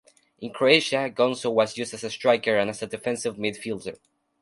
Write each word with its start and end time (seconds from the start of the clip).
In 0.39 0.51
Croatia, 0.51 1.11
Gonzo 1.11 1.53
was 1.53 1.77
used 1.77 1.93
as 1.93 2.03
a 2.03 2.09
striker 2.09 2.57
and 2.57 2.71
as 2.71 2.81
a 2.81 2.87
defensive 2.87 3.35
midfielder. 3.35 3.99